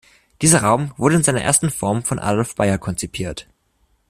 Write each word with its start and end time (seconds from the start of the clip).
Dieser 0.41 0.63
Raum 0.63 0.95
wurde 0.97 1.17
in 1.17 1.23
seiner 1.23 1.43
ersten 1.43 1.69
Form 1.69 2.01
von 2.01 2.17
Adolf 2.17 2.55
Bayer 2.55 2.79
konzipiert. 2.79 3.47